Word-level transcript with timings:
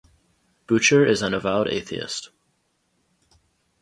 Boucher 0.65 1.05
is 1.05 1.21
an 1.21 1.35
avowed 1.35 1.67
atheist. 1.67 2.31